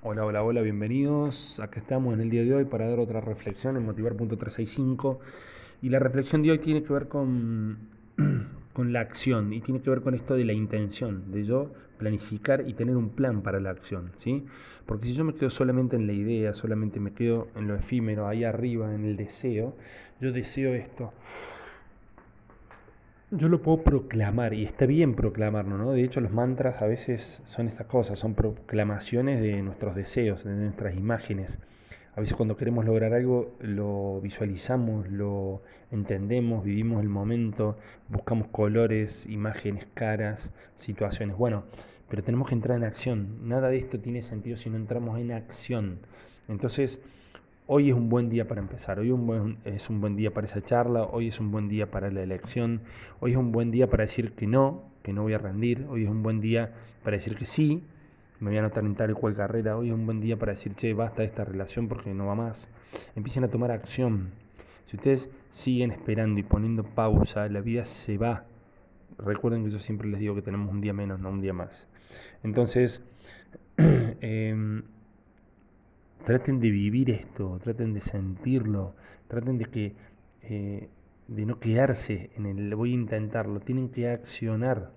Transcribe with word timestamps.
Hola, 0.00 0.24
hola, 0.24 0.44
hola, 0.44 0.62
bienvenidos. 0.62 1.58
Acá 1.58 1.80
estamos 1.80 2.14
en 2.14 2.20
el 2.20 2.30
día 2.30 2.44
de 2.44 2.54
hoy 2.54 2.64
para 2.64 2.88
dar 2.88 3.00
otra 3.00 3.20
reflexión 3.20 3.76
en 3.76 3.84
Motivar.365. 3.84 5.18
Y 5.82 5.88
la 5.88 5.98
reflexión 5.98 6.40
de 6.40 6.52
hoy 6.52 6.60
tiene 6.60 6.84
que 6.84 6.92
ver 6.92 7.08
con, 7.08 7.78
con 8.74 8.92
la 8.92 9.00
acción 9.00 9.52
y 9.52 9.60
tiene 9.60 9.82
que 9.82 9.90
ver 9.90 10.02
con 10.02 10.14
esto 10.14 10.36
de 10.36 10.44
la 10.44 10.52
intención, 10.52 11.32
de 11.32 11.42
yo 11.42 11.72
planificar 11.98 12.62
y 12.68 12.74
tener 12.74 12.96
un 12.96 13.08
plan 13.08 13.42
para 13.42 13.58
la 13.58 13.70
acción. 13.70 14.12
¿sí? 14.18 14.46
Porque 14.86 15.06
si 15.08 15.14
yo 15.14 15.24
me 15.24 15.34
quedo 15.34 15.50
solamente 15.50 15.96
en 15.96 16.06
la 16.06 16.12
idea, 16.12 16.54
solamente 16.54 17.00
me 17.00 17.12
quedo 17.12 17.48
en 17.56 17.66
lo 17.66 17.74
efímero, 17.74 18.28
ahí 18.28 18.44
arriba, 18.44 18.94
en 18.94 19.04
el 19.04 19.16
deseo, 19.16 19.76
yo 20.20 20.30
deseo 20.30 20.74
esto 20.74 21.12
yo 23.30 23.48
lo 23.48 23.60
puedo 23.60 23.82
proclamar 23.82 24.54
y 24.54 24.64
está 24.64 24.86
bien 24.86 25.14
proclamarlo, 25.14 25.76
¿no? 25.76 25.92
De 25.92 26.02
hecho, 26.02 26.20
los 26.20 26.32
mantras 26.32 26.80
a 26.80 26.86
veces 26.86 27.42
son 27.44 27.66
estas 27.66 27.86
cosas, 27.86 28.18
son 28.18 28.34
proclamaciones 28.34 29.40
de 29.40 29.62
nuestros 29.62 29.94
deseos, 29.94 30.44
de 30.44 30.54
nuestras 30.54 30.96
imágenes. 30.96 31.58
A 32.16 32.20
veces 32.20 32.36
cuando 32.36 32.56
queremos 32.56 32.84
lograr 32.84 33.12
algo 33.12 33.54
lo 33.60 34.20
visualizamos, 34.20 35.08
lo 35.08 35.62
entendemos, 35.92 36.64
vivimos 36.64 37.02
el 37.02 37.08
momento, 37.08 37.76
buscamos 38.08 38.48
colores, 38.48 39.26
imágenes, 39.26 39.86
caras, 39.94 40.52
situaciones. 40.74 41.36
Bueno, 41.36 41.64
pero 42.08 42.22
tenemos 42.24 42.48
que 42.48 42.54
entrar 42.54 42.78
en 42.78 42.84
acción. 42.84 43.46
Nada 43.46 43.68
de 43.68 43.76
esto 43.76 44.00
tiene 44.00 44.22
sentido 44.22 44.56
si 44.56 44.70
no 44.70 44.76
entramos 44.76 45.18
en 45.20 45.32
acción. 45.32 46.00
Entonces, 46.48 47.00
Hoy 47.70 47.90
es 47.90 47.94
un 47.94 48.08
buen 48.08 48.30
día 48.30 48.48
para 48.48 48.62
empezar, 48.62 48.98
hoy 48.98 49.08
es 49.66 49.90
un 49.90 50.00
buen 50.00 50.16
día 50.16 50.32
para 50.32 50.46
esa 50.46 50.62
charla, 50.62 51.02
hoy 51.02 51.28
es 51.28 51.38
un 51.38 51.50
buen 51.50 51.68
día 51.68 51.90
para 51.90 52.10
la 52.10 52.22
elección, 52.22 52.80
hoy 53.20 53.32
es 53.32 53.36
un 53.36 53.52
buen 53.52 53.70
día 53.70 53.90
para 53.90 54.04
decir 54.04 54.32
que 54.32 54.46
no, 54.46 54.90
que 55.02 55.12
no 55.12 55.24
voy 55.24 55.34
a 55.34 55.38
rendir, 55.38 55.84
hoy 55.90 56.04
es 56.04 56.08
un 56.08 56.22
buen 56.22 56.40
día 56.40 56.72
para 57.04 57.18
decir 57.18 57.36
que 57.36 57.44
sí, 57.44 57.84
me 58.40 58.48
voy 58.48 58.56
a 58.56 58.60
anotar 58.60 58.86
en 58.86 58.94
tal 58.94 59.10
y 59.10 59.12
cual 59.12 59.34
carrera, 59.34 59.76
hoy 59.76 59.88
es 59.88 59.94
un 59.94 60.06
buen 60.06 60.18
día 60.18 60.38
para 60.38 60.52
decir, 60.52 60.76
che, 60.76 60.94
basta 60.94 61.20
de 61.20 61.28
esta 61.28 61.44
relación 61.44 61.88
porque 61.88 62.14
no 62.14 62.24
va 62.24 62.34
más. 62.34 62.70
Empiecen 63.14 63.44
a 63.44 63.48
tomar 63.48 63.70
acción. 63.70 64.30
Si 64.86 64.96
ustedes 64.96 65.28
siguen 65.50 65.90
esperando 65.90 66.40
y 66.40 66.44
poniendo 66.44 66.84
pausa, 66.84 67.46
la 67.50 67.60
vida 67.60 67.84
se 67.84 68.16
va. 68.16 68.46
Recuerden 69.18 69.64
que 69.64 69.70
yo 69.70 69.78
siempre 69.78 70.08
les 70.08 70.20
digo 70.20 70.34
que 70.34 70.40
tenemos 70.40 70.72
un 70.72 70.80
día 70.80 70.94
menos, 70.94 71.20
no 71.20 71.28
un 71.28 71.42
día 71.42 71.52
más. 71.52 71.86
Entonces, 72.42 73.04
eh, 73.76 74.82
Traten 76.28 76.60
de 76.60 76.70
vivir 76.70 77.08
esto, 77.08 77.58
traten 77.58 77.94
de 77.94 78.02
sentirlo, 78.02 78.94
traten 79.28 79.56
de 79.56 79.64
que 79.64 79.94
eh, 80.42 80.90
de 81.26 81.46
no 81.46 81.58
quedarse 81.58 82.28
en 82.36 82.44
el 82.44 82.74
voy 82.74 82.90
a 82.90 82.96
intentarlo, 82.96 83.60
tienen 83.60 83.88
que 83.88 84.10
accionar, 84.10 84.90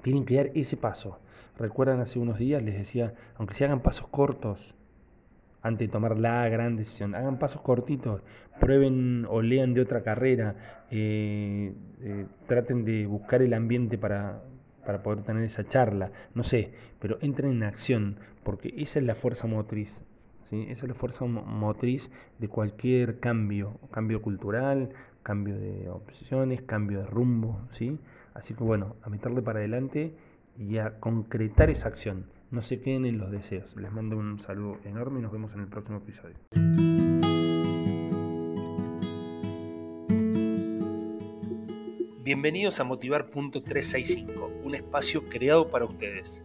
tienen 0.00 0.24
que 0.24 0.36
dar 0.36 0.50
ese 0.54 0.78
paso. 0.78 1.18
Recuerdan 1.58 2.00
hace 2.00 2.18
unos 2.18 2.38
días 2.38 2.62
les 2.62 2.74
decía, 2.74 3.12
aunque 3.36 3.52
se 3.52 3.66
hagan 3.66 3.82
pasos 3.82 4.06
cortos 4.06 4.74
antes 5.60 5.88
de 5.88 5.92
tomar 5.92 6.18
la 6.18 6.48
gran 6.48 6.76
decisión, 6.76 7.14
hagan 7.14 7.38
pasos 7.38 7.60
cortitos, 7.60 8.22
prueben 8.58 9.26
o 9.28 9.42
lean 9.42 9.74
de 9.74 9.82
otra 9.82 10.02
carrera, 10.02 10.86
eh, 10.90 11.74
eh, 12.00 12.24
traten 12.46 12.86
de 12.86 13.04
buscar 13.04 13.42
el 13.42 13.52
ambiente 13.52 13.98
para, 13.98 14.42
para 14.86 15.02
poder 15.02 15.22
tener 15.22 15.44
esa 15.44 15.68
charla, 15.68 16.12
no 16.34 16.42
sé, 16.42 16.72
pero 16.98 17.18
entren 17.20 17.50
en 17.50 17.64
acción, 17.64 18.16
porque 18.42 18.72
esa 18.78 19.00
es 19.00 19.04
la 19.04 19.16
fuerza 19.16 19.46
motriz 19.46 20.02
esa 20.50 20.86
es 20.86 20.88
la 20.88 20.94
fuerza 20.94 21.24
motriz 21.24 22.10
de 22.38 22.48
cualquier 22.48 23.18
cambio, 23.20 23.78
cambio 23.90 24.22
cultural, 24.22 24.90
cambio 25.22 25.58
de 25.58 25.88
opciones, 25.88 26.62
cambio 26.62 27.00
de 27.00 27.06
rumbo, 27.06 27.60
¿sí? 27.70 27.98
Así 28.34 28.54
que 28.54 28.64
bueno, 28.64 28.96
a 29.02 29.10
meterle 29.10 29.42
para 29.42 29.60
adelante 29.60 30.14
y 30.58 30.78
a 30.78 31.00
concretar 31.00 31.70
esa 31.70 31.88
acción. 31.88 32.26
No 32.50 32.62
se 32.62 32.80
queden 32.80 33.04
en 33.04 33.18
los 33.18 33.30
deseos. 33.30 33.74
Les 33.76 33.90
mando 33.90 34.16
un 34.16 34.38
saludo 34.38 34.78
enorme 34.84 35.18
y 35.18 35.22
nos 35.22 35.32
vemos 35.32 35.54
en 35.54 35.60
el 35.60 35.68
próximo 35.68 35.98
episodio. 35.98 36.36
Bienvenidos 42.22 42.80
a 42.80 42.84
Motivar.365, 42.84 44.62
un 44.64 44.74
espacio 44.74 45.24
creado 45.24 45.68
para 45.68 45.84
ustedes. 45.84 46.44